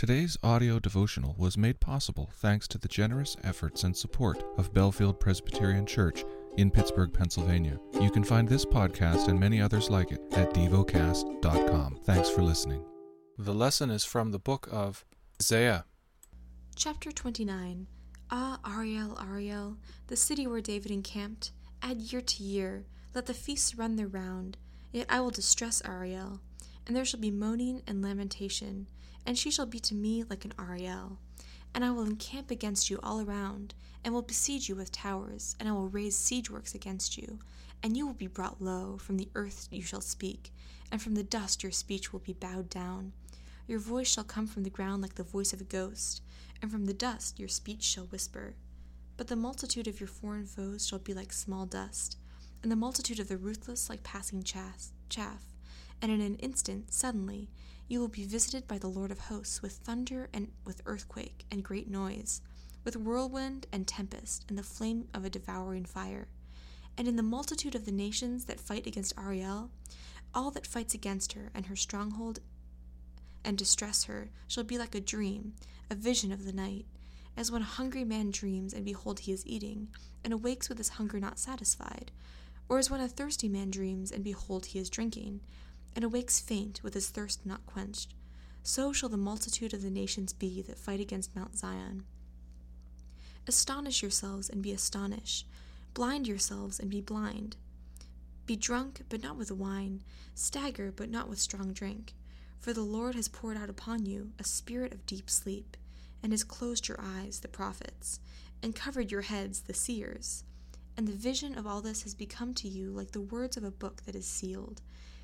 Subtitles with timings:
[0.00, 5.20] Today's audio devotional was made possible thanks to the generous efforts and support of Bellefield
[5.20, 6.24] Presbyterian Church
[6.56, 7.78] in Pittsburgh, Pennsylvania.
[8.00, 11.98] You can find this podcast and many others like it at devocast.com.
[12.04, 12.82] Thanks for listening.
[13.36, 15.04] The lesson is from the book of
[15.38, 15.84] Isaiah.
[16.74, 17.86] Chapter 29
[18.30, 19.76] Ah, Ariel, Ariel,
[20.06, 24.56] the city where David encamped, add year to year, let the feasts run their round.
[24.92, 26.40] Yet I will distress Ariel,
[26.86, 28.86] and there shall be moaning and lamentation
[29.26, 31.18] and she shall be to me like an Ariel.
[31.74, 35.68] And I will encamp against you all around, and will besiege you with towers, and
[35.68, 37.38] I will raise siege works against you.
[37.82, 40.52] And you will be brought low, from the earth you shall speak,
[40.90, 43.12] and from the dust your speech will be bowed down.
[43.68, 46.22] Your voice shall come from the ground like the voice of a ghost,
[46.60, 48.54] and from the dust your speech shall whisper.
[49.16, 52.16] But the multitude of your foreign foes shall be like small dust,
[52.62, 54.90] and the multitude of the ruthless like passing chaff.
[56.02, 57.50] And in an instant, suddenly,
[57.88, 61.64] you will be visited by the Lord of hosts with thunder and with earthquake and
[61.64, 62.40] great noise,
[62.84, 66.28] with whirlwind and tempest and the flame of a devouring fire.
[66.96, 69.70] And in the multitude of the nations that fight against Ariel,
[70.34, 72.40] all that fights against her and her stronghold
[73.44, 75.54] and distress her shall be like a dream,
[75.90, 76.86] a vision of the night,
[77.36, 79.88] as when a hungry man dreams and behold he is eating,
[80.22, 82.12] and awakes with his hunger not satisfied,
[82.68, 85.40] or as when a thirsty man dreams and behold he is drinking,
[85.94, 88.14] and awakes faint with his thirst not quenched.
[88.62, 92.04] So shall the multitude of the nations be that fight against Mount Zion.
[93.46, 95.46] Astonish yourselves and be astonished.
[95.94, 97.56] Blind yourselves and be blind.
[98.46, 100.02] Be drunk, but not with wine.
[100.34, 102.14] Stagger, but not with strong drink.
[102.60, 105.76] For the Lord has poured out upon you a spirit of deep sleep,
[106.22, 108.20] and has closed your eyes, the prophets,
[108.62, 110.44] and covered your heads, the seers.
[110.96, 113.70] And the vision of all this has become to you like the words of a
[113.70, 114.82] book that is sealed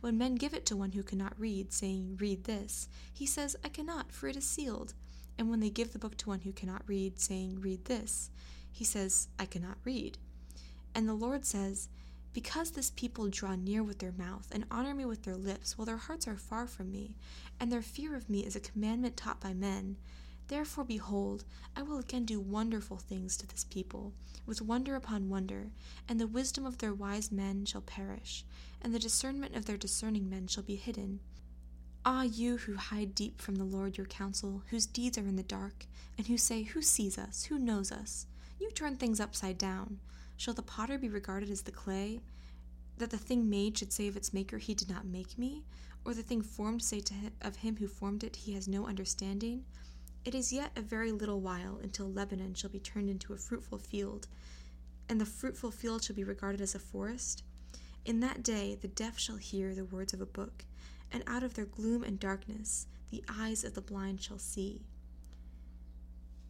[0.00, 3.68] when men give it to one who cannot read, saying, Read this, he says, I
[3.68, 4.94] cannot, for it is sealed.
[5.36, 8.30] And when they give the book to one who cannot read, saying, Read this,
[8.70, 10.18] he says, I cannot read.
[10.94, 11.88] And the Lord says,
[12.32, 15.86] Because this people draw near with their mouth and honor me with their lips, while
[15.86, 17.16] their hearts are far from me,
[17.58, 19.96] and their fear of me is a commandment taught by men,
[20.48, 21.44] Therefore, behold,
[21.76, 24.14] I will again do wonderful things to this people,
[24.46, 25.70] with wonder upon wonder,
[26.08, 28.46] and the wisdom of their wise men shall perish,
[28.80, 31.20] and the discernment of their discerning men shall be hidden.
[32.02, 35.42] Ah, you who hide deep from the Lord your counsel, whose deeds are in the
[35.42, 37.44] dark, and who say, Who sees us?
[37.44, 38.26] Who knows us?
[38.58, 40.00] You turn things upside down.
[40.38, 42.20] Shall the potter be regarded as the clay?
[42.96, 45.64] That the thing made should say of its maker, He did not make me?
[46.06, 48.86] Or the thing formed say to him, of him who formed it, He has no
[48.86, 49.66] understanding?
[50.28, 53.78] It is yet a very little while until Lebanon shall be turned into a fruitful
[53.78, 54.28] field,
[55.08, 57.42] and the fruitful field shall be regarded as a forest.
[58.04, 60.66] In that day the deaf shall hear the words of a book,
[61.10, 64.84] and out of their gloom and darkness the eyes of the blind shall see.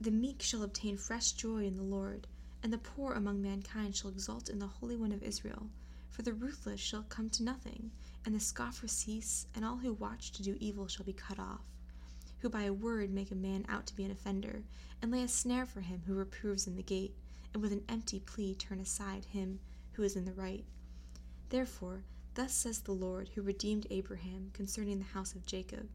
[0.01, 2.27] The meek shall obtain fresh joy in the Lord,
[2.65, 5.71] and the poor among mankind shall exult in the Holy One of Israel.
[6.11, 7.93] For the ruthless shall come to nothing,
[8.25, 11.78] and the scoffer cease, and all who watch to do evil shall be cut off
[12.41, 14.63] who by a word make a man out to be an offender,
[15.03, 17.15] and lay a snare for him who reproves in the gate,
[17.53, 19.59] and with an empty plea turn aside him
[19.93, 20.65] who is in the right.
[21.49, 22.05] Therefore,
[22.35, 25.89] thus says the Lord, who redeemed Abraham concerning the house of Jacob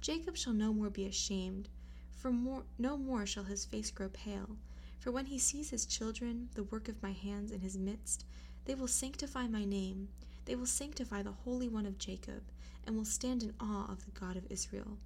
[0.00, 1.68] Jacob shall no more be ashamed,
[2.10, 4.56] for more, no more shall his face grow pale.
[4.98, 8.24] For when he sees his children, the work of my hands in his midst,
[8.64, 10.08] they will sanctify my name,
[10.44, 12.42] they will sanctify the Holy One of Jacob,
[12.86, 14.98] and will stand in awe of the God of Israel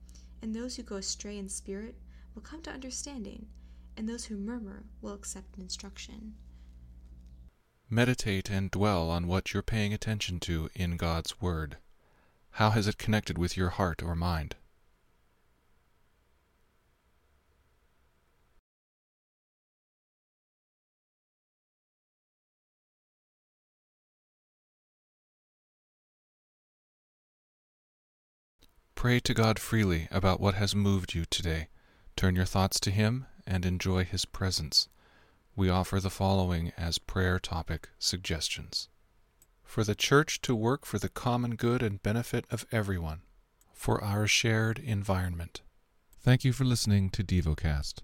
[0.43, 1.97] and those who go astray in spirit
[2.35, 3.47] will come to understanding,
[3.97, 6.35] and those who murmur will accept instruction.
[7.89, 11.79] Meditate and dwell on what you're paying attention to in God's Word.
[12.51, 14.57] How has it connected with your heart or mind?
[28.97, 31.69] Pray to God freely about what has moved you today.
[32.17, 34.89] Turn your thoughts to Him and enjoy His presence.
[35.55, 38.89] We offer the following as prayer topic suggestions
[39.63, 43.21] for the Church to work for the common good and benefit of everyone,
[43.75, 45.61] for our shared environment.
[46.23, 47.97] Thank you for listening to DevoCast.